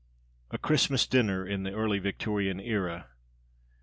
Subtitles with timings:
[0.49, 3.09] A Christmas dinner in the early Victorian era!